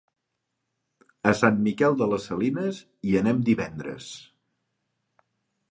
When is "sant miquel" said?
1.41-1.97